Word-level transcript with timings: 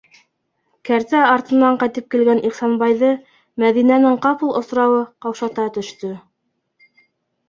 -Кәртә 0.87 1.17
артынан 1.33 1.75
ҡайтып 1.83 2.07
килгән 2.15 2.39
Ихсанбайҙы 2.49 3.09
Мәҙинәнең 3.63 4.17
ҡапыл 4.23 4.55
осрауы 4.61 5.03
ҡаушата 5.27 5.67
төштө. 5.77 6.11